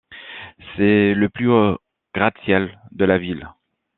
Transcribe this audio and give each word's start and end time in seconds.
C'est 0.75 1.13
le 1.13 1.29
plus 1.29 1.47
haut 1.51 1.77
gratte-ciel 2.15 2.79
de 2.89 3.05
la 3.05 3.19
ville. 3.19 3.47